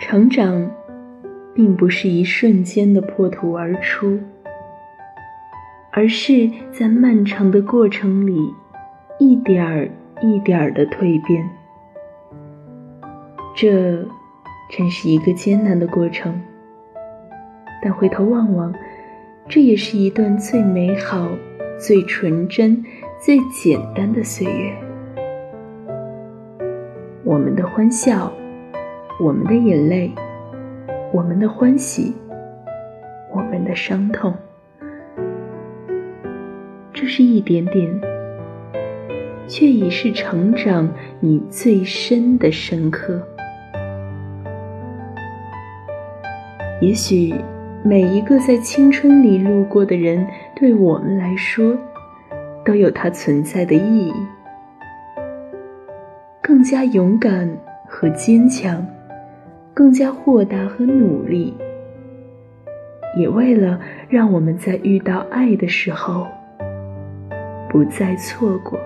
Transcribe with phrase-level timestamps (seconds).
[0.00, 0.70] 成长，
[1.54, 4.18] 并不是一瞬间的破土而出，
[5.92, 8.36] 而是在漫长的过程里，
[9.18, 9.88] 一点儿
[10.20, 11.48] 一点儿的蜕变。
[13.54, 14.04] 这，
[14.70, 16.40] 真是一个艰难的过程。
[17.80, 18.74] 但回头望望，
[19.48, 21.28] 这也是一段最美好、
[21.78, 22.84] 最纯真、
[23.20, 24.74] 最简单的岁月。
[27.22, 28.32] 我们的欢笑，
[29.20, 30.12] 我们的眼泪，
[31.12, 32.14] 我们的欢喜，
[33.32, 34.34] 我们的伤痛，
[36.92, 38.00] 这是一点点，
[39.46, 40.88] 却已是成长
[41.20, 43.20] 你最深的深刻。
[46.80, 47.34] 也许。
[47.86, 51.76] 每一个在青春里路过的人，对我们来说，
[52.64, 54.14] 都有它存在的意义。
[56.40, 57.46] 更加勇敢
[57.86, 58.82] 和坚强，
[59.74, 61.52] 更加豁达和努力，
[63.18, 66.26] 也为了让我们在遇到爱的时候，
[67.68, 68.78] 不再错过。